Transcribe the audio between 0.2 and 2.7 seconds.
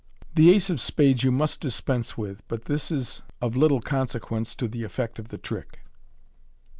The ace of spades you must dispense with, but